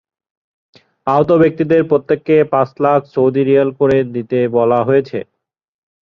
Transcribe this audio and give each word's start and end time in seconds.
আহত 1.07 1.29
ব্যক্তিদের 1.41 1.81
প্রত্যেককে 1.89 2.35
পাঁচ 2.53 2.69
লাখ 2.81 2.99
সৌদি 3.13 3.41
রিয়াল 3.43 3.69
করে 3.79 3.97
দিতে 4.15 4.39
বলা 4.55 4.79
হয়েছে। 4.87 5.19